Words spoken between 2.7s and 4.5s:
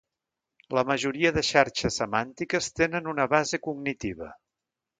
tenen una base cognitiva.